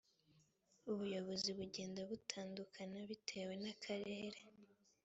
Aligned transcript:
ubuyobozi 0.91 1.49
bugenda 1.57 1.99
butandukana 2.09 2.97
bitewe 3.09 3.53
n 3.61 3.65
‘akarere. 3.73 4.39